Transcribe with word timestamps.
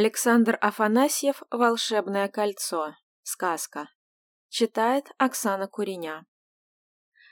Александр 0.00 0.56
Афанасьев 0.60 1.42
«Волшебное 1.50 2.28
кольцо». 2.28 2.94
Сказка. 3.24 3.88
Читает 4.48 5.06
Оксана 5.18 5.66
Куреня. 5.66 6.24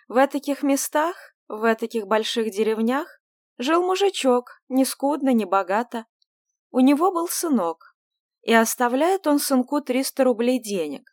В 0.09 0.27
таких 0.27 0.65
местах, 0.65 1.15
в 1.47 1.73
таких 1.77 2.09
больших 2.09 2.51
деревнях, 2.51 3.21
жил 3.57 3.85
мужичок, 3.85 4.61
ни 4.69 4.83
скудно, 4.83 5.33
ни 5.33 5.45
богато. 5.45 6.07
У 6.73 6.81
него 6.81 7.13
был 7.13 7.29
сынок, 7.29 7.95
и 8.43 8.53
оставляет 8.53 9.29
он 9.29 9.39
сынку 9.39 9.81
триста 9.81 10.25
рублей 10.25 10.61
денег. 10.61 11.09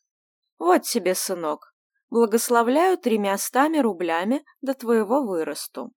Вот 0.57 0.81
тебе, 0.81 1.13
сынок, 1.13 1.75
благословляю 2.09 2.97
тремястами 2.97 3.77
рублями 3.77 4.43
до 4.61 4.73
твоего 4.73 5.21
вырасту. 5.21 5.93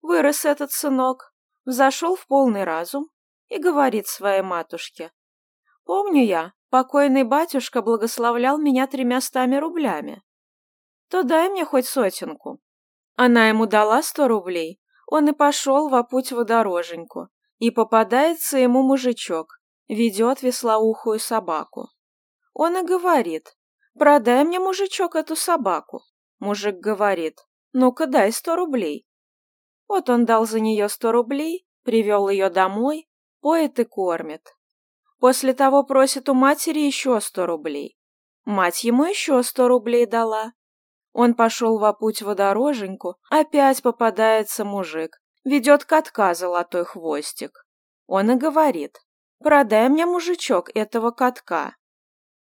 Вырос 0.00 0.44
этот 0.44 0.70
сынок, 0.70 1.34
взошел 1.64 2.14
в 2.14 2.28
полный 2.28 2.62
разум, 2.62 3.10
и 3.48 3.58
говорит 3.58 4.06
своей 4.06 4.42
матушке. 4.42 5.12
«Помню 5.84 6.24
я, 6.24 6.52
покойный 6.70 7.24
батюшка 7.24 7.82
благословлял 7.82 8.58
меня 8.58 8.86
тремястами 8.86 9.56
рублями. 9.56 10.22
То 11.08 11.22
дай 11.22 11.48
мне 11.48 11.64
хоть 11.64 11.86
сотенку». 11.86 12.60
Она 13.16 13.48
ему 13.48 13.66
дала 13.66 14.02
сто 14.02 14.26
рублей, 14.26 14.80
он 15.06 15.28
и 15.28 15.32
пошел 15.32 15.88
во 15.88 16.02
путь 16.02 16.32
водороженьку, 16.32 17.28
и 17.58 17.70
попадается 17.70 18.58
ему 18.58 18.82
мужичок, 18.82 19.60
ведет 19.88 20.42
веслоухую 20.42 21.18
собаку. 21.18 21.90
Он 22.52 22.76
и 22.78 22.82
говорит, 22.82 23.56
продай 23.98 24.44
мне, 24.44 24.58
мужичок, 24.58 25.14
эту 25.14 25.36
собаку. 25.36 26.02
Мужик 26.38 26.76
говорит, 26.76 27.38
ну-ка 27.72 28.06
дай 28.06 28.32
сто 28.32 28.56
рублей. 28.56 29.06
Вот 29.88 30.08
он 30.08 30.24
дал 30.24 30.46
за 30.46 30.60
нее 30.60 30.88
сто 30.88 31.12
рублей, 31.12 31.66
привел 31.82 32.28
ее 32.28 32.50
домой, 32.50 33.08
поет 33.44 33.78
и 33.78 33.84
кормит. 33.84 34.56
После 35.20 35.52
того 35.52 35.84
просит 35.84 36.30
у 36.30 36.34
матери 36.34 36.80
еще 36.80 37.20
сто 37.20 37.44
рублей. 37.44 37.98
Мать 38.46 38.84
ему 38.84 39.04
еще 39.04 39.42
сто 39.42 39.68
рублей 39.68 40.06
дала. 40.06 40.54
Он 41.12 41.34
пошел 41.34 41.78
во 41.78 41.92
путь 41.92 42.22
водороженьку, 42.22 43.16
опять 43.30 43.82
попадается 43.82 44.64
мужик, 44.64 45.20
ведет 45.44 45.84
катка 45.84 46.32
золотой 46.32 46.86
хвостик. 46.86 47.66
Он 48.06 48.30
и 48.30 48.34
говорит, 48.34 48.98
продай 49.40 49.90
мне, 49.90 50.06
мужичок, 50.06 50.70
этого 50.74 51.10
катка. 51.10 51.76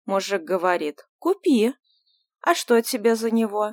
Мужик 0.06 0.44
говорит, 0.44 1.08
купи. 1.18 1.74
А 2.42 2.54
что 2.54 2.80
тебе 2.84 3.16
за 3.16 3.32
него? 3.32 3.72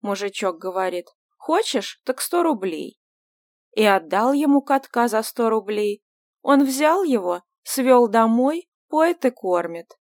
Мужичок 0.00 0.56
говорит, 0.56 1.08
хочешь, 1.36 2.00
так 2.06 2.22
сто 2.22 2.42
рублей. 2.42 2.98
И 3.72 3.84
отдал 3.84 4.32
ему 4.32 4.62
катка 4.62 5.08
за 5.08 5.22
сто 5.22 5.50
рублей, 5.50 6.02
он 6.42 6.64
взял 6.64 7.02
его, 7.04 7.42
свел 7.62 8.08
домой, 8.08 8.68
поет 8.88 9.24
и 9.24 9.30
кормит. 9.30 9.98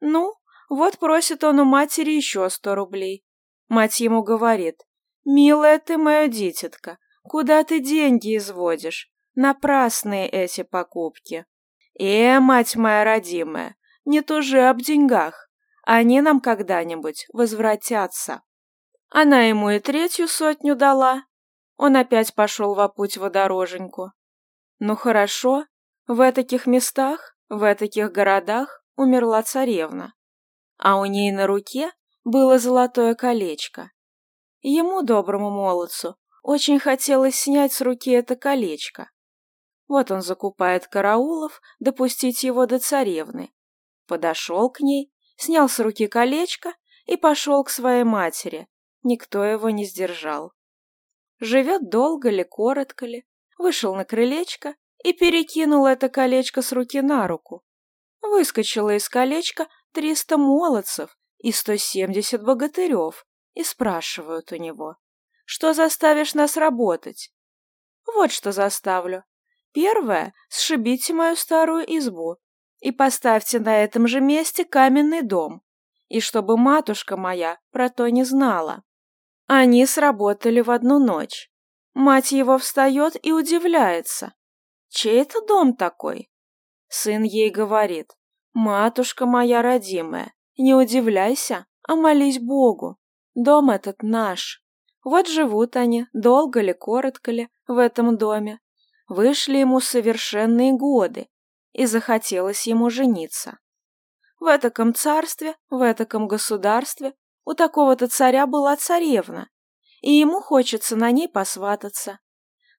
Ну, 0.00 0.34
вот 0.68 0.98
просит 0.98 1.44
он 1.44 1.60
у 1.60 1.64
матери 1.64 2.12
еще 2.12 2.48
сто 2.50 2.74
рублей. 2.74 3.24
Мать 3.68 4.00
ему 4.00 4.22
говорит, 4.22 4.82
«Милая 5.24 5.78
ты 5.78 5.98
моя 5.98 6.28
дитятка, 6.28 6.98
куда 7.22 7.64
ты 7.64 7.80
деньги 7.80 8.36
изводишь? 8.36 9.10
Напрасные 9.34 10.28
эти 10.28 10.62
покупки». 10.62 11.46
«Э, 11.98 12.38
мать 12.38 12.76
моя 12.76 13.04
родимая, 13.04 13.76
не 14.04 14.20
тужи 14.20 14.60
об 14.60 14.80
деньгах, 14.80 15.50
они 15.84 16.20
нам 16.20 16.40
когда-нибудь 16.40 17.26
возвратятся». 17.32 18.42
Она 19.10 19.42
ему 19.42 19.70
и 19.70 19.80
третью 19.80 20.28
сотню 20.28 20.76
дала. 20.76 21.24
Он 21.76 21.96
опять 21.96 22.34
пошел 22.34 22.74
во 22.74 22.88
путь 22.88 23.16
водороженьку. 23.16 24.12
Ну 24.78 24.96
хорошо, 24.96 25.64
в 26.08 26.32
таких 26.32 26.66
местах, 26.66 27.36
в 27.50 27.74
таких 27.74 28.10
городах 28.12 28.82
умерла 28.96 29.42
царевна, 29.42 30.14
а 30.78 30.98
у 30.98 31.04
ней 31.04 31.30
на 31.30 31.46
руке 31.46 31.92
было 32.24 32.58
золотое 32.58 33.14
колечко. 33.14 33.92
Ему, 34.62 35.02
доброму 35.02 35.50
молодцу, 35.50 36.16
очень 36.42 36.78
хотелось 36.78 37.36
снять 37.36 37.74
с 37.74 37.82
руки 37.82 38.10
это 38.10 38.36
колечко. 38.36 39.10
Вот 39.86 40.10
он 40.10 40.22
закупает 40.22 40.86
караулов, 40.86 41.60
допустить 41.78 42.42
его 42.42 42.64
до 42.64 42.78
царевны. 42.78 43.52
Подошел 44.06 44.70
к 44.70 44.80
ней, 44.80 45.12
снял 45.36 45.68
с 45.68 45.78
руки 45.78 46.06
колечко 46.06 46.72
и 47.04 47.18
пошел 47.18 47.62
к 47.64 47.70
своей 47.70 48.04
матери. 48.04 48.66
Никто 49.02 49.44
его 49.44 49.68
не 49.68 49.84
сдержал. 49.84 50.52
Живет 51.38 51.90
долго 51.90 52.30
ли, 52.30 52.44
коротко 52.44 53.04
ли, 53.04 53.26
вышел 53.58 53.94
на 53.94 54.06
крылечко 54.06 54.74
и 55.04 55.12
перекинул 55.12 55.86
это 55.86 56.08
колечко 56.08 56.62
с 56.62 56.72
руки 56.72 57.00
на 57.00 57.26
руку. 57.26 57.64
Выскочило 58.20 58.96
из 58.96 59.08
колечка 59.08 59.68
триста 59.92 60.36
молодцев 60.36 61.16
и 61.38 61.52
сто 61.52 61.76
семьдесят 61.76 62.42
богатырев 62.42 63.24
и 63.54 63.62
спрашивают 63.64 64.52
у 64.52 64.56
него, 64.56 64.96
что 65.44 65.72
заставишь 65.72 66.34
нас 66.34 66.56
работать? 66.56 67.32
Вот 68.06 68.32
что 68.32 68.52
заставлю. 68.52 69.24
Первое— 69.72 70.34
сшибите 70.48 71.14
мою 71.14 71.36
старую 71.36 71.84
избу 71.98 72.36
и 72.80 72.92
поставьте 72.92 73.58
на 73.58 73.82
этом 73.82 74.06
же 74.06 74.20
месте 74.20 74.64
каменный 74.64 75.22
дом, 75.22 75.62
и 76.08 76.20
чтобы 76.20 76.56
матушка 76.56 77.16
моя 77.16 77.58
про 77.70 77.88
то 77.88 78.08
не 78.08 78.24
знала. 78.24 78.82
Они 79.46 79.86
сработали 79.86 80.60
в 80.60 80.70
одну 80.70 80.98
ночь. 80.98 81.50
Мать 81.94 82.32
его 82.32 82.58
встает 82.58 83.16
и 83.24 83.32
удивляется. 83.32 84.34
Чей 84.88 85.22
это 85.22 85.40
дом 85.46 85.76
такой? 85.76 86.30
Сын 86.88 87.22
ей 87.22 87.50
говорит, 87.50 88.12
матушка 88.52 89.26
моя 89.26 89.62
родимая, 89.62 90.32
не 90.56 90.74
удивляйся, 90.74 91.66
а 91.82 91.94
молись 91.94 92.40
Богу. 92.40 92.98
Дом 93.34 93.70
этот 93.70 94.02
наш. 94.02 94.62
Вот 95.04 95.28
живут 95.28 95.76
они, 95.76 96.06
долго 96.12 96.60
ли, 96.60 96.72
коротко 96.72 97.30
ли, 97.30 97.48
в 97.66 97.78
этом 97.78 98.16
доме. 98.16 98.60
Вышли 99.06 99.58
ему 99.58 99.80
совершенные 99.80 100.72
годы, 100.72 101.28
и 101.72 101.86
захотелось 101.86 102.66
ему 102.66 102.90
жениться. 102.90 103.58
В 104.40 104.54
этаком 104.54 104.94
царстве, 104.94 105.56
в 105.70 105.80
этаком 105.90 106.26
государстве 106.28 107.14
у 107.44 107.54
такого-то 107.54 108.08
царя 108.08 108.46
была 108.46 108.76
царевна, 108.76 109.48
и 110.00 110.12
ему 110.12 110.40
хочется 110.40 110.96
на 110.96 111.10
ней 111.10 111.28
посвататься. 111.28 112.18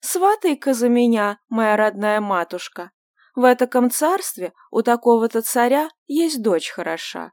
Сватай-ка 0.02 0.74
за 0.74 0.90
меня, 0.90 1.40
моя 1.50 1.76
родная 1.76 2.22
матушка. 2.22 2.92
В 3.36 3.54
этаком 3.54 3.90
царстве 3.92 4.54
у 4.72 4.82
такого-то 4.82 5.42
царя 5.42 5.90
есть 6.08 6.42
дочь 6.42 6.70
хороша. 6.70 7.32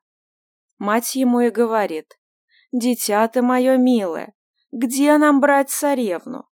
Мать 0.78 1.14
ему 1.14 1.40
и 1.40 1.50
говорит, 1.50 2.18
«Дитя 2.72 3.26
ты 3.28 3.42
мое 3.42 3.76
милое, 3.76 4.34
где 4.72 5.16
нам 5.16 5.40
брать 5.40 5.70
царевну?» 5.70 6.48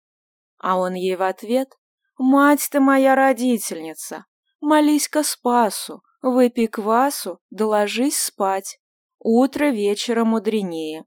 А 0.59 0.79
он 0.79 0.95
ей 0.95 1.17
в 1.17 1.23
ответ, 1.23 1.77
«Мать 2.17 2.69
ты 2.71 2.81
моя 2.81 3.17
родительница, 3.17 4.25
молись-ка 4.61 5.25
Спасу, 5.25 6.03
выпей 6.23 6.69
квасу, 6.69 7.41
доложись 7.51 8.19
спать. 8.19 8.79
Утро 9.19 9.67
вечера 9.67 10.25
мудренее». 10.25 11.05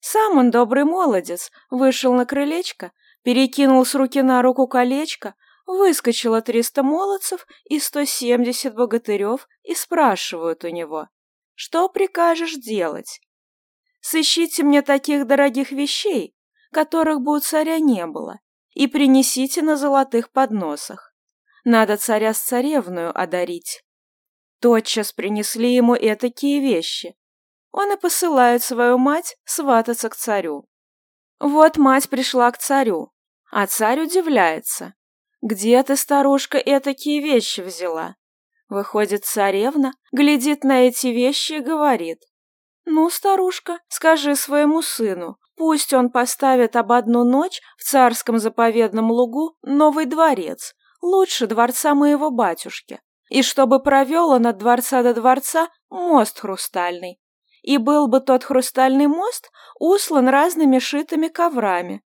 Сам 0.00 0.38
он, 0.38 0.50
добрый 0.50 0.84
молодец, 0.84 1.50
вышел 1.70 2.14
на 2.14 2.24
крылечко 2.24 2.92
перекинул 3.28 3.84
с 3.84 3.94
руки 3.94 4.22
на 4.22 4.40
руку 4.40 4.66
колечко, 4.66 5.34
выскочило 5.66 6.40
триста 6.40 6.82
молодцев 6.82 7.46
и 7.68 7.78
сто 7.78 8.06
семьдесят 8.06 8.74
богатырев 8.74 9.46
и 9.64 9.74
спрашивают 9.74 10.64
у 10.64 10.68
него, 10.68 11.08
что 11.54 11.90
прикажешь 11.90 12.54
делать? 12.54 13.20
Сыщите 14.00 14.62
мне 14.62 14.80
таких 14.80 15.26
дорогих 15.26 15.72
вещей, 15.72 16.34
которых 16.72 17.20
бы 17.20 17.36
у 17.36 17.40
царя 17.40 17.78
не 17.80 18.06
было, 18.06 18.40
и 18.72 18.86
принесите 18.86 19.60
на 19.60 19.76
золотых 19.76 20.30
подносах. 20.30 21.12
Надо 21.64 21.98
царя 21.98 22.32
с 22.32 22.40
царевную 22.40 23.10
одарить. 23.14 23.84
Тотчас 24.58 25.12
принесли 25.12 25.74
ему 25.74 25.94
этакие 25.94 26.60
вещи. 26.60 27.14
Он 27.72 27.92
и 27.92 28.00
посылает 28.00 28.62
свою 28.62 28.96
мать 28.96 29.36
свататься 29.44 30.08
к 30.08 30.16
царю. 30.16 30.66
Вот 31.38 31.76
мать 31.76 32.08
пришла 32.08 32.50
к 32.50 32.56
царю, 32.56 33.12
а 33.50 33.66
царь 33.66 34.00
удивляется. 34.00 34.94
«Где 35.40 35.82
ты, 35.82 35.96
старушка, 35.96 36.58
этакие 36.58 37.20
вещи 37.20 37.60
взяла?» 37.60 38.16
Выходит 38.68 39.24
царевна, 39.24 39.92
глядит 40.12 40.64
на 40.64 40.88
эти 40.88 41.06
вещи 41.08 41.54
и 41.54 41.60
говорит. 41.60 42.18
«Ну, 42.84 43.08
старушка, 43.08 43.78
скажи 43.88 44.34
своему 44.34 44.82
сыну, 44.82 45.38
пусть 45.56 45.94
он 45.94 46.10
поставит 46.10 46.76
об 46.76 46.92
одну 46.92 47.24
ночь 47.24 47.60
в 47.76 47.84
царском 47.84 48.38
заповедном 48.38 49.10
лугу 49.10 49.56
новый 49.62 50.06
дворец, 50.06 50.74
лучше 51.00 51.46
дворца 51.46 51.94
моего 51.94 52.30
батюшки, 52.30 53.00
и 53.30 53.42
чтобы 53.42 53.80
провел 53.82 54.30
он 54.30 54.46
от 54.46 54.58
дворца 54.58 55.02
до 55.02 55.14
дворца 55.14 55.68
мост 55.88 56.40
хрустальный. 56.40 57.20
И 57.62 57.78
был 57.78 58.08
бы 58.08 58.20
тот 58.20 58.44
хрустальный 58.44 59.06
мост 59.06 59.50
услан 59.78 60.28
разными 60.28 60.78
шитыми 60.78 61.28
коврами, 61.28 62.02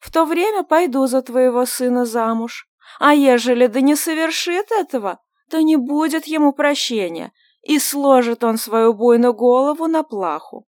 в 0.00 0.10
то 0.10 0.24
время 0.24 0.62
пойду 0.62 1.06
за 1.06 1.22
твоего 1.22 1.66
сына 1.66 2.04
замуж. 2.04 2.68
А 2.98 3.14
ежели 3.14 3.66
да 3.66 3.80
не 3.80 3.96
совершит 3.96 4.70
этого, 4.70 5.18
то 5.50 5.62
не 5.62 5.76
будет 5.76 6.26
ему 6.26 6.52
прощения, 6.52 7.32
и 7.62 7.78
сложит 7.78 8.44
он 8.44 8.56
свою 8.58 8.94
буйную 8.94 9.34
голову 9.34 9.86
на 9.86 10.02
плаху. 10.02 10.66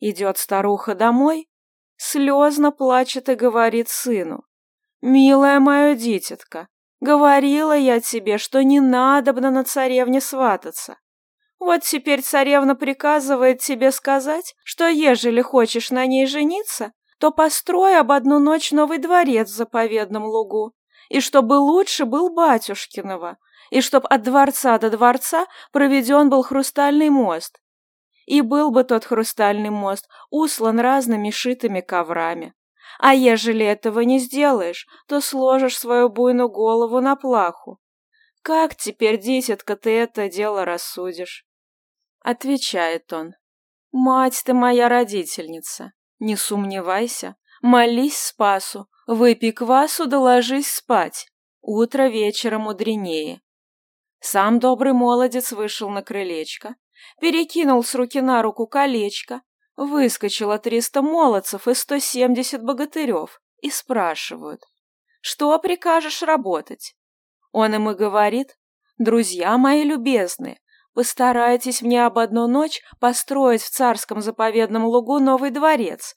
Идет 0.00 0.38
старуха 0.38 0.94
домой, 0.94 1.48
слезно 1.96 2.72
плачет 2.72 3.28
и 3.28 3.34
говорит 3.34 3.88
сыну, 3.88 4.44
«Милая 5.00 5.60
моя 5.60 5.94
дитятка, 5.94 6.68
говорила 7.00 7.76
я 7.76 8.00
тебе, 8.00 8.38
что 8.38 8.62
не 8.64 8.80
надобно 8.80 9.50
на 9.50 9.64
царевне 9.64 10.20
свататься. 10.20 10.98
Вот 11.58 11.82
теперь 11.82 12.22
царевна 12.22 12.74
приказывает 12.74 13.60
тебе 13.60 13.92
сказать, 13.92 14.54
что 14.64 14.88
ежели 14.88 15.40
хочешь 15.40 15.90
на 15.90 16.06
ней 16.06 16.26
жениться, 16.26 16.92
то 17.24 17.30
построй 17.30 17.98
об 17.98 18.12
одну 18.12 18.38
ночь 18.38 18.70
новый 18.70 18.98
дворец 18.98 19.48
в 19.48 19.56
заповедном 19.56 20.24
лугу, 20.24 20.74
и 21.08 21.20
чтобы 21.20 21.54
лучше 21.54 22.04
был 22.04 22.28
батюшкиного, 22.28 23.38
и 23.70 23.80
чтоб 23.80 24.04
от 24.10 24.24
дворца 24.24 24.76
до 24.76 24.90
дворца 24.90 25.46
проведен 25.72 26.28
был 26.28 26.42
хрустальный 26.42 27.08
мост. 27.08 27.62
И 28.26 28.42
был 28.42 28.70
бы 28.70 28.84
тот 28.84 29.06
хрустальный 29.06 29.70
мост 29.70 30.06
услан 30.28 30.78
разными 30.78 31.30
шитыми 31.30 31.80
коврами. 31.80 32.52
А 32.98 33.14
ежели 33.14 33.64
этого 33.64 34.00
не 34.00 34.18
сделаешь, 34.18 34.86
то 35.08 35.22
сложишь 35.22 35.78
свою 35.78 36.10
буйную 36.10 36.50
голову 36.50 37.00
на 37.00 37.16
плаху. 37.16 37.78
Как 38.42 38.76
теперь, 38.76 39.18
дитятка, 39.18 39.76
ты 39.76 39.98
это 39.98 40.28
дело 40.28 40.66
рассудишь? 40.66 41.46
Отвечает 42.20 43.10
он. 43.14 43.32
Мать 43.92 44.42
ты 44.44 44.52
моя 44.52 44.90
родительница, 44.90 45.94
не 46.24 46.36
сомневайся, 46.36 47.36
молись 47.62 48.18
Спасу, 48.18 48.88
выпей 49.06 49.52
квасу 49.52 50.06
да 50.06 50.42
спать. 50.62 51.28
Утро 51.60 52.08
вечера 52.08 52.58
мудренее. 52.58 53.40
Сам 54.20 54.58
добрый 54.58 54.92
молодец 54.92 55.52
вышел 55.52 55.88
на 55.90 56.02
крылечко, 56.02 56.76
перекинул 57.20 57.82
с 57.84 57.94
руки 57.94 58.20
на 58.20 58.42
руку 58.42 58.66
колечко, 58.66 59.42
выскочило 59.76 60.58
триста 60.58 61.02
молодцев 61.02 61.68
и 61.68 61.74
сто 61.74 61.98
семьдесят 61.98 62.62
богатырев 62.62 63.40
и 63.60 63.70
спрашивают, 63.70 64.62
что 65.20 65.58
прикажешь 65.58 66.22
работать? 66.22 66.96
Он 67.52 67.74
им 67.74 67.90
и 67.90 67.94
говорит, 67.94 68.58
друзья 68.98 69.56
мои 69.56 69.82
любезные, 69.84 70.60
постарайтесь 70.94 71.82
мне 71.82 72.06
об 72.06 72.18
одну 72.18 72.46
ночь 72.46 72.80
построить 73.00 73.62
в 73.62 73.70
царском 73.70 74.20
заповедном 74.20 74.84
лугу 74.84 75.18
новый 75.18 75.50
дворец, 75.50 76.14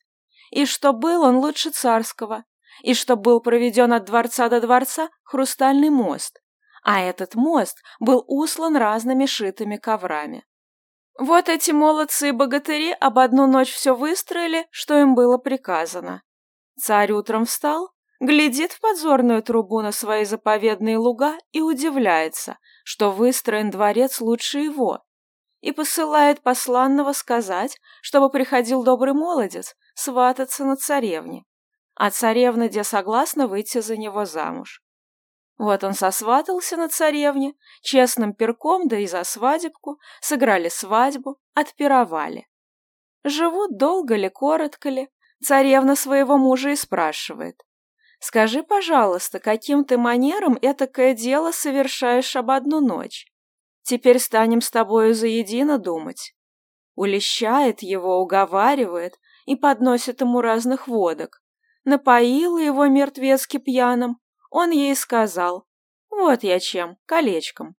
и 0.52 0.66
чтоб 0.66 0.98
был 0.98 1.24
он 1.24 1.38
лучше 1.38 1.72
царского, 1.72 2.46
и 2.84 2.94
чтоб 2.94 3.20
был 3.20 3.42
проведен 3.42 3.92
от 3.94 4.06
дворца 4.06 4.50
до 4.50 4.62
дворца 4.62 5.10
хрустальный 5.24 5.90
мост, 5.90 6.40
а 6.84 7.02
этот 7.02 7.36
мост 7.36 7.78
был 8.00 8.24
услан 8.28 8.78
разными 8.78 9.26
шитыми 9.26 9.78
коврами. 9.78 10.46
Вот 11.20 11.50
эти 11.50 11.72
молодцы 11.72 12.30
и 12.30 12.32
богатыри 12.32 12.92
об 12.92 13.18
одну 13.18 13.48
ночь 13.48 13.74
все 13.74 13.96
выстроили, 13.96 14.68
что 14.70 15.00
им 15.00 15.16
было 15.16 15.38
приказано. 15.40 16.22
Царь 16.80 17.12
утром 17.12 17.46
встал, 17.46 17.90
глядит 18.20 18.72
в 18.72 18.80
подзорную 18.80 19.42
трубу 19.42 19.82
на 19.82 19.92
свои 19.92 20.26
заповедные 20.26 20.98
луга 20.98 21.36
и 21.52 21.62
удивляется, 21.62 22.60
что 22.90 23.12
выстроен 23.12 23.70
дворец 23.70 24.22
лучше 24.22 24.60
его, 24.60 25.04
и 25.60 25.74
посылает 25.74 26.42
посланного 26.42 27.12
сказать, 27.12 27.78
чтобы 28.02 28.30
приходил 28.30 28.82
добрый 28.82 29.14
молодец 29.14 29.76
свататься 29.94 30.64
на 30.64 30.78
царевне, 30.78 31.44
а 31.96 32.12
царевна 32.12 32.70
где 32.70 32.86
согласна 32.86 33.48
выйти 33.48 33.82
за 33.82 33.98
него 33.98 34.24
замуж. 34.24 34.82
Вот 35.58 35.84
он 35.84 35.96
сосватался 35.96 36.78
на 36.78 36.88
царевне, 36.88 37.56
честным 37.82 38.34
перком, 38.34 38.88
да 38.88 38.98
и 38.98 39.06
за 39.06 39.26
свадебку, 39.26 40.00
сыграли 40.22 40.70
свадьбу, 40.70 41.42
отпировали. 41.56 42.48
Живут 43.26 43.78
долго 43.78 44.16
ли, 44.16 44.30
коротко 44.30 44.88
ли, 44.88 45.10
царевна 45.44 45.98
своего 45.98 46.38
мужа 46.38 46.70
и 46.70 46.78
спрашивает. 46.78 47.62
«Скажи, 48.20 48.64
пожалуйста, 48.64 49.40
каким 49.40 49.86
ты 49.86 49.98
манером 49.98 50.58
этакое 50.62 51.14
дело 51.14 51.52
совершаешь 51.52 52.36
об 52.36 52.52
одну 52.52 52.82
ночь? 52.82 53.28
Теперь 53.84 54.20
станем 54.20 54.62
с 54.62 54.72
тобою 54.72 55.14
заедино 55.14 55.78
думать». 55.78 56.34
Улещает 56.96 57.84
его, 57.84 58.20
уговаривает 58.20 59.20
и 59.46 59.56
подносит 59.56 60.22
ему 60.22 60.42
разных 60.42 60.88
водок. 60.88 61.44
Напоила 61.84 62.58
его 62.58 62.88
мертвецки 62.88 63.58
пьяным, 63.58 64.18
он 64.50 64.72
ей 64.72 64.96
сказал, 64.96 65.68
вот 66.10 66.44
я 66.44 66.60
чем, 66.60 66.98
колечком. 67.06 67.76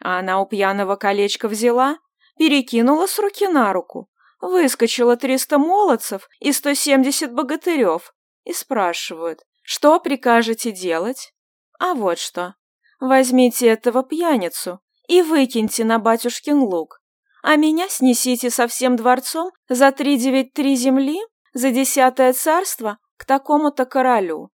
А 0.00 0.18
она 0.18 0.40
у 0.40 0.46
пьяного 0.46 0.96
колечко 0.96 1.48
взяла, 1.48 1.98
перекинула 2.38 3.06
с 3.06 3.18
руки 3.18 3.48
на 3.48 3.72
руку, 3.72 4.08
выскочила 4.40 5.16
триста 5.16 5.58
молодцев 5.58 6.28
и 6.38 6.52
сто 6.52 6.74
семьдесят 6.74 7.32
богатырев 7.32 8.14
и 8.44 8.52
спрашивают, 8.52 9.40
что 9.68 9.98
прикажете 9.98 10.70
делать? 10.70 11.34
А 11.80 11.94
вот 11.94 12.20
что. 12.20 12.54
Возьмите 13.00 13.66
этого 13.66 14.04
пьяницу 14.04 14.80
и 15.08 15.22
выкиньте 15.22 15.84
на 15.84 15.98
батюшкин 15.98 16.60
луг, 16.60 17.02
а 17.42 17.56
меня 17.56 17.88
снесите 17.88 18.48
со 18.48 18.68
всем 18.68 18.94
дворцом 18.94 19.50
за 19.68 19.90
три 19.90 20.18
девять 20.18 20.52
три 20.52 20.76
земли, 20.76 21.18
за 21.52 21.72
десятое 21.72 22.32
царство 22.32 22.98
к 23.16 23.24
такому-то 23.24 23.86
королю. 23.86 24.50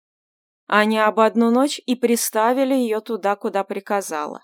Они 0.67 0.99
об 0.99 1.21
одну 1.21 1.51
ночь 1.51 1.79
и 1.85 1.95
приставили 1.95 2.73
ее 2.73 3.01
туда, 3.03 3.37
куда 3.37 3.65
приказала. 3.65 4.43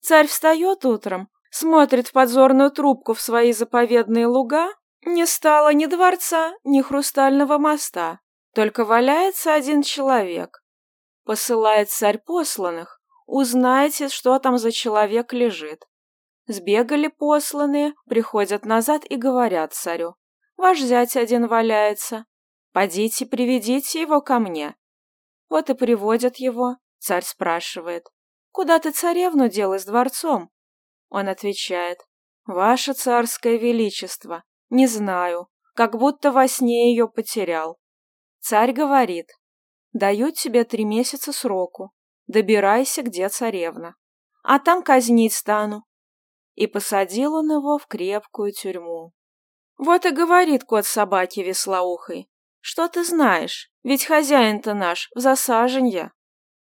Царь 0.00 0.28
встает 0.28 0.86
утром, 0.86 1.28
смотрит 1.50 2.08
в 2.08 2.12
подзорную 2.12 2.70
трубку 2.70 3.12
в 3.12 3.20
свои 3.20 3.52
заповедные 3.52 4.26
луга, 4.26 4.70
не 5.04 5.26
стало 5.26 5.74
ни 5.74 5.84
дворца, 5.84 6.54
ни 6.64 6.80
хрустального 6.80 7.58
моста, 7.58 8.20
только 8.56 8.86
валяется 8.86 9.52
один 9.52 9.82
человек. 9.82 10.64
Посылает 11.24 11.90
царь 11.90 12.16
посланных, 12.16 13.02
узнайте, 13.26 14.08
что 14.08 14.38
там 14.38 14.56
за 14.56 14.72
человек 14.72 15.34
лежит. 15.34 15.84
Сбегали 16.46 17.08
посланные, 17.08 17.92
приходят 18.08 18.64
назад 18.64 19.04
и 19.04 19.16
говорят 19.16 19.74
царю, 19.74 20.14
ваш 20.56 20.80
зять 20.80 21.18
один 21.18 21.48
валяется, 21.48 22.24
подите 22.72 23.26
приведите 23.26 24.00
его 24.00 24.22
ко 24.22 24.38
мне. 24.38 24.74
Вот 25.50 25.68
и 25.68 25.74
приводят 25.74 26.36
его. 26.36 26.76
Царь 26.96 27.24
спрашивает, 27.24 28.06
«Куда 28.52 28.78
ты 28.78 28.90
царевну 28.90 29.50
делай 29.50 29.80
с 29.80 29.84
дворцом?» 29.84 30.48
Он 31.10 31.28
отвечает, 31.28 31.98
«Ваше 32.46 32.94
царское 32.94 33.58
величество, 33.58 34.44
не 34.70 34.86
знаю, 34.86 35.48
как 35.74 35.98
будто 35.98 36.32
во 36.32 36.48
сне 36.48 36.90
ее 36.90 37.06
потерял». 37.06 37.78
Царь 38.48 38.72
говорит, 38.72 39.32
«Даю 39.92 40.30
тебе 40.30 40.62
три 40.62 40.84
месяца 40.84 41.32
сроку, 41.32 41.90
добирайся, 42.28 43.02
где 43.02 43.28
царевна, 43.28 43.96
а 44.44 44.60
там 44.60 44.84
казнить 44.84 45.34
стану». 45.34 45.84
И 46.54 46.68
посадил 46.68 47.34
он 47.34 47.50
его 47.50 47.76
в 47.76 47.88
крепкую 47.88 48.52
тюрьму. 48.52 49.12
Вот 49.78 50.06
и 50.06 50.10
говорит 50.10 50.62
кот 50.62 50.86
собаке 50.86 51.42
веслоухой, 51.42 52.30
«Что 52.60 52.86
ты 52.86 53.02
знаешь? 53.02 53.68
Ведь 53.82 54.04
хозяин-то 54.04 54.74
наш 54.74 55.10
в 55.16 55.18
засаженье». 55.18 56.12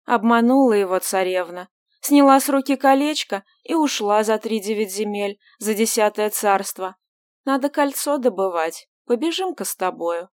Обманула 0.06 0.72
его 0.72 0.98
царевна, 1.00 1.68
сняла 2.00 2.40
с 2.40 2.48
руки 2.48 2.76
колечко 2.76 3.44
и 3.62 3.74
ушла 3.74 4.24
за 4.24 4.38
три 4.38 4.58
девять 4.60 4.90
земель, 4.90 5.38
за 5.58 5.74
десятое 5.74 6.30
царство. 6.30 6.96
Надо 7.44 7.68
кольцо 7.68 8.16
добывать, 8.16 8.88
побежим-ка 9.04 9.66
с 9.66 9.76
тобою. 9.76 10.30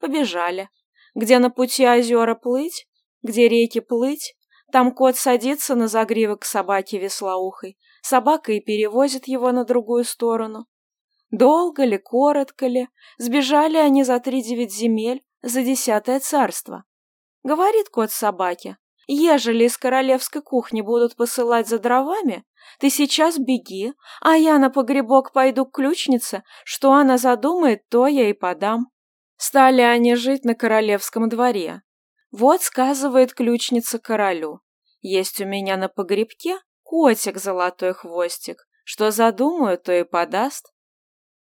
Побежали. 0.00 0.70
Где 1.14 1.38
на 1.38 1.50
пути 1.50 1.86
озера 1.86 2.34
плыть, 2.34 2.86
где 3.22 3.48
реки 3.48 3.80
плыть, 3.80 4.34
там 4.72 4.92
кот 4.92 5.16
садится 5.16 5.74
на 5.74 5.88
загривок 5.88 6.40
к 6.40 6.44
собаке 6.44 6.98
веслоухой, 6.98 7.78
собака 8.02 8.52
и 8.52 8.60
перевозит 8.60 9.28
его 9.28 9.52
на 9.52 9.64
другую 9.64 10.04
сторону. 10.04 10.66
Долго 11.30 11.84
ли, 11.84 11.98
коротко 11.98 12.66
ли, 12.66 12.88
сбежали 13.18 13.76
они 13.76 14.04
за 14.04 14.18
три 14.20 14.42
девять 14.42 14.74
земель, 14.74 15.22
за 15.42 15.62
десятое 15.62 16.20
царство. 16.20 16.84
Говорит 17.42 17.88
кот 17.88 18.10
собаке, 18.10 18.78
ежели 19.06 19.64
из 19.64 19.76
королевской 19.76 20.42
кухни 20.42 20.80
будут 20.80 21.16
посылать 21.16 21.68
за 21.68 21.78
дровами, 21.78 22.44
ты 22.80 22.90
сейчас 22.90 23.38
беги, 23.38 23.92
а 24.20 24.36
я 24.36 24.58
на 24.58 24.70
погребок 24.70 25.32
пойду 25.32 25.66
к 25.66 25.74
ключнице, 25.74 26.42
что 26.64 26.92
она 26.92 27.18
задумает, 27.18 27.88
то 27.88 28.06
я 28.06 28.30
и 28.30 28.32
подам. 28.32 28.88
Стали 29.36 29.82
они 29.82 30.14
жить 30.14 30.44
на 30.44 30.54
королевском 30.54 31.28
дворе. 31.28 31.82
Вот 32.30 32.62
сказывает 32.62 33.34
ключница 33.34 33.98
королю. 33.98 34.60
Есть 35.00 35.40
у 35.40 35.44
меня 35.44 35.76
на 35.76 35.88
погребке 35.88 36.58
котик 36.82 37.38
золотой 37.38 37.94
хвостик, 37.94 38.66
что 38.84 39.10
задумаю, 39.10 39.78
то 39.78 39.92
и 39.92 40.04
подаст. 40.04 40.72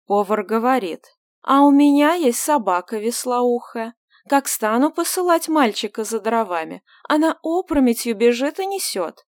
Повар 0.06 0.44
говорит, 0.44 1.04
а 1.42 1.62
у 1.62 1.70
меня 1.70 2.14
есть 2.14 2.40
собака 2.40 2.98
веслоухая. 2.98 3.94
Как 4.28 4.46
стану 4.46 4.92
посылать 4.92 5.48
мальчика 5.48 6.04
за 6.04 6.20
дровами, 6.20 6.82
она 7.08 7.38
опрометью 7.42 8.16
бежит 8.16 8.60
и 8.60 8.66
несет. 8.66 9.26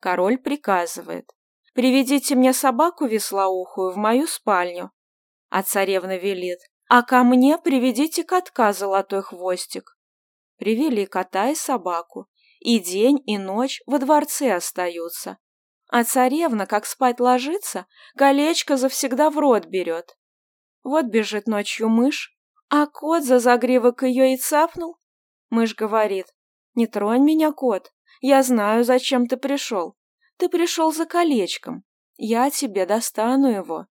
Король 0.00 0.38
приказывает. 0.38 1.30
«Приведите 1.74 2.34
мне 2.34 2.52
собаку 2.52 3.06
веслоухую 3.06 3.92
в 3.92 3.96
мою 3.96 4.26
спальню». 4.26 4.90
А 5.48 5.62
царевна 5.62 6.16
велит. 6.18 6.58
«А 6.88 7.02
ко 7.02 7.22
мне 7.22 7.58
приведите 7.58 8.24
котка 8.24 8.72
золотой 8.72 9.22
хвостик». 9.22 9.98
Привели 10.56 11.06
кота 11.06 11.50
и 11.50 11.54
собаку. 11.54 12.28
И 12.60 12.80
день, 12.80 13.22
и 13.26 13.38
ночь 13.38 13.80
во 13.86 13.98
дворце 13.98 14.54
остаются. 14.54 15.38
А 15.88 16.02
царевна, 16.04 16.66
как 16.66 16.86
спать 16.86 17.20
ложится, 17.20 17.86
колечко 18.16 18.76
завсегда 18.76 19.30
в 19.30 19.38
рот 19.38 19.66
берет. 19.66 20.18
Вот 20.82 21.06
бежит 21.06 21.46
ночью 21.46 21.88
мышь, 21.88 22.36
а 22.68 22.86
кот 22.86 23.22
за 23.22 23.38
загривок 23.38 24.02
ее 24.02 24.34
и 24.34 24.36
цапнул. 24.36 24.98
Мышь 25.50 25.74
говорит, 25.74 26.26
«Не 26.74 26.86
тронь 26.86 27.22
меня, 27.22 27.52
кот, 27.52 27.92
я 28.20 28.42
знаю, 28.42 28.84
зачем 28.84 29.26
ты 29.26 29.36
пришел. 29.36 29.96
Ты 30.36 30.48
пришел 30.48 30.92
за 30.92 31.06
колечком, 31.06 31.84
я 32.16 32.50
тебе 32.50 32.84
достану 32.86 33.48
его». 33.48 33.86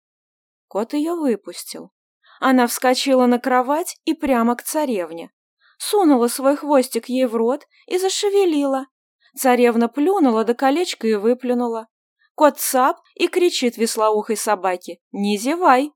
Кот 0.67 0.93
ее 0.93 1.13
выпустил. 1.13 1.91
Она 2.39 2.67
вскочила 2.67 3.25
на 3.25 3.39
кровать 3.39 3.97
и 4.05 4.13
прямо 4.13 4.55
к 4.55 4.63
царевне. 4.63 5.31
Сунула 5.77 6.27
свой 6.27 6.55
хвостик 6.55 7.09
ей 7.09 7.25
в 7.25 7.35
рот 7.35 7.67
и 7.85 7.97
зашевелила. 7.97 8.87
Царевна 9.35 9.87
плюнула 9.87 10.43
до 10.43 10.53
колечка 10.53 11.07
и 11.07 11.15
выплюнула. 11.15 11.87
Кот 12.35 12.59
цап 12.59 12.97
и 13.15 13.27
кричит 13.27 13.77
веслоухой 13.77 14.37
собаке 14.37 14.99
«Не 15.11 15.37
зевай!». 15.37 15.91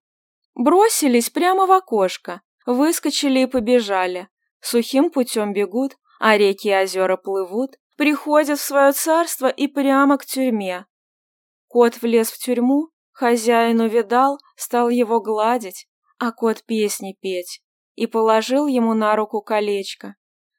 Бросились 0.56 1.30
прямо 1.30 1.66
в 1.66 1.72
окошко, 1.72 2.42
выскочили 2.66 3.42
и 3.42 3.46
побежали. 3.46 4.28
Сухим 4.60 5.10
путем 5.10 5.54
бегут, 5.54 5.98
а 6.20 6.38
реки 6.38 6.70
и 6.70 6.76
озера 6.76 7.18
плывут, 7.18 7.78
приходят 7.98 8.60
в 8.60 8.64
свое 8.64 8.92
царство 8.92 9.48
и 9.48 9.68
прямо 9.68 10.18
к 10.18 10.26
тюрьме. 10.26 10.86
Кот 11.68 12.02
влез 12.02 12.32
в 12.32 12.38
тюрьму, 12.38 12.90
хозяин 13.12 13.80
увидал, 13.80 14.40
стал 14.56 14.90
его 14.90 15.22
гладить, 15.22 15.88
а 16.22 16.32
кот 16.32 16.64
песни 16.66 17.18
петь, 17.20 17.64
и 17.96 18.06
положил 18.06 18.68
ему 18.68 18.94
на 18.94 19.16
руку 19.16 19.42
колечко. 19.42 20.16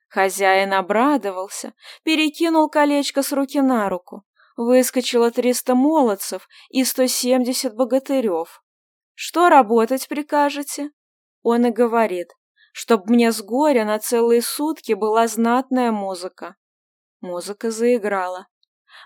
Хозяин 0.09 0.73
обрадовался, 0.73 1.73
перекинул 2.02 2.69
колечко 2.69 3.23
с 3.23 3.31
руки 3.33 3.61
на 3.61 3.88
руку. 3.88 4.25
Выскочило 4.57 5.31
триста 5.31 5.76
молодцев 5.76 6.49
и 6.69 6.83
сто 6.85 7.07
семьдесят 7.07 7.76
богатырев. 7.76 8.61
Что 9.14 9.49
работать 9.49 10.09
прикажете? 10.09 10.90
Он 11.42 11.66
и 11.66 11.71
говорит, 11.71 12.26
чтоб 12.73 13.09
мне 13.09 13.31
с 13.31 13.40
горя 13.40 13.85
на 13.85 14.00
целые 14.00 14.42
сутки 14.42 14.95
была 14.95 15.28
знатная 15.28 15.92
музыка. 15.92 16.57
Музыка 17.21 17.71
заиграла. 17.71 18.49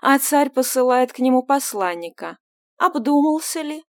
А 0.01 0.17
царь 0.17 0.49
посылает 0.49 1.13
к 1.13 1.19
нему 1.19 1.43
посланника. 1.43 2.39
Обдумался 2.77 3.61
ли? 3.61 3.83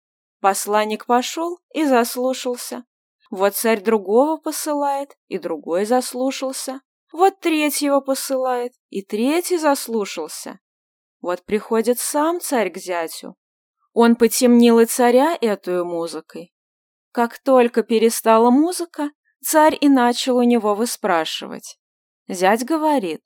Посланник 0.44 1.06
пошел 1.06 1.58
и 1.72 1.86
заслушался. 1.86 2.84
Вот 3.30 3.56
царь 3.56 3.80
другого 3.80 4.36
посылает, 4.36 5.16
и 5.28 5.38
другой 5.38 5.86
заслушался. 5.86 6.82
Вот 7.14 7.40
третьего 7.40 8.00
посылает, 8.00 8.74
и 8.90 9.00
третий 9.00 9.56
заслушался. 9.56 10.60
Вот 11.22 11.46
приходит 11.46 11.98
сам 11.98 12.42
царь 12.42 12.68
к 12.68 12.76
зятю. 12.76 13.36
Он 13.94 14.16
потемнил 14.16 14.80
и 14.80 14.84
царя 14.84 15.34
эту 15.40 15.82
музыкой. 15.86 16.52
Как 17.10 17.38
только 17.38 17.82
перестала 17.82 18.50
музыка, 18.50 19.12
царь 19.42 19.78
и 19.80 19.88
начал 19.88 20.36
у 20.36 20.42
него 20.42 20.74
выспрашивать. 20.74 21.78
Зять 22.28 22.66
говорит, 22.66 23.22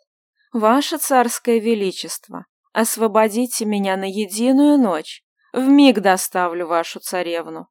«Ваше 0.52 0.98
царское 0.98 1.58
величество, 1.58 2.46
освободите 2.72 3.64
меня 3.64 3.96
на 3.96 4.08
единую 4.08 4.78
ночь, 4.78 5.24
вмиг 5.52 6.00
доставлю 6.00 6.66
вашу 6.66 7.00
царевну». 7.00 7.68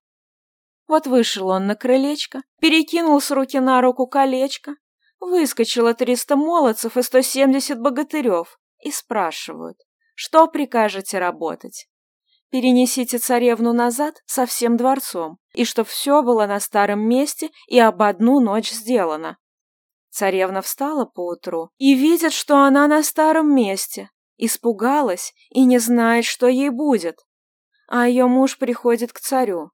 Вот 0.88 1.06
вышел 1.06 1.50
он 1.50 1.68
на 1.68 1.76
крылечко, 1.76 2.44
перекинул 2.60 3.20
с 3.20 3.32
руки 3.32 3.60
на 3.60 3.82
руку 3.82 4.08
колечко, 4.08 4.76
Выскочило 5.20 5.94
триста 5.94 6.36
молодцев 6.36 6.96
и 6.96 7.02
сто 7.02 7.22
семьдесят 7.22 7.80
богатырев 7.80 8.60
и 8.80 8.92
спрашивают, 8.92 9.78
что 10.16 10.48
прикажете 10.48 11.18
работать? 11.18 11.88
Перенесите 12.50 13.18
царевну 13.18 13.74
назад 13.74 14.22
со 14.26 14.46
всем 14.46 14.78
дворцом, 14.78 15.38
и 15.54 15.66
чтоб 15.66 15.88
все 15.88 16.22
было 16.22 16.46
на 16.46 16.60
старом 16.60 17.02
месте 17.02 17.50
и 17.68 17.80
об 17.80 18.02
одну 18.02 18.40
ночь 18.40 18.72
сделано. 18.72 19.38
Царевна 20.10 20.62
встала 20.62 21.06
поутру 21.06 21.72
и 21.78 21.94
видит, 21.94 22.32
что 22.32 22.64
она 22.64 22.88
на 22.88 23.04
старом 23.04 23.54
месте, 23.54 24.10
испугалась 24.38 25.34
и 25.50 25.66
не 25.66 25.80
знает, 25.80 26.26
что 26.26 26.48
ей 26.48 26.70
будет. 26.70 27.20
А 27.88 28.08
ее 28.08 28.28
муж 28.28 28.58
приходит 28.58 29.12
к 29.14 29.20
царю. 29.20 29.72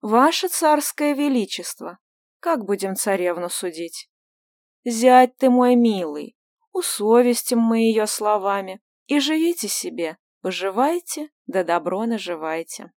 «Ваше 0.00 0.48
царское 0.48 1.12
величество, 1.12 1.98
как 2.40 2.64
будем 2.64 2.94
царевну 2.94 3.48
судить?» 3.48 4.08
Зять 4.84 5.36
ты 5.36 5.50
мой 5.50 5.74
милый, 5.74 6.36
усовестим 6.72 7.58
мы 7.58 7.80
ее 7.80 8.06
словами, 8.06 8.80
и 9.06 9.20
живите 9.20 9.68
себе, 9.68 10.16
поживайте, 10.40 11.30
да 11.46 11.64
добро 11.64 12.06
наживайте. 12.06 12.92